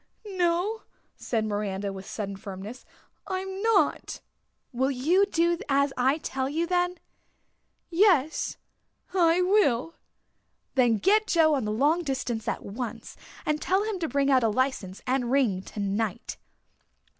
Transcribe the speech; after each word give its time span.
"No," 0.25 0.81
said 1.15 1.45
Miranda, 1.45 1.93
with 1.93 2.07
sudden 2.09 2.35
firmness, 2.35 2.85
"I'm 3.27 3.61
not." 3.61 4.19
"Will 4.73 4.89
you 4.89 5.27
do 5.27 5.59
as 5.69 5.93
I 5.95 6.17
tell 6.17 6.49
you 6.49 6.65
then?" 6.65 6.95
"Yes, 7.91 8.57
I 9.13 9.43
will." 9.43 9.93
"Then 10.73 10.97
get 10.97 11.27
Joe 11.27 11.53
on 11.53 11.65
the 11.65 11.71
long 11.71 12.01
distance 12.01 12.47
at 12.47 12.65
once 12.65 13.15
and 13.45 13.61
tell 13.61 13.83
him 13.83 13.99
to 13.99 14.07
bring 14.09 14.31
out 14.31 14.41
a 14.41 14.49
license 14.49 15.03
and 15.05 15.29
ring 15.29 15.61
tonight." 15.61 16.37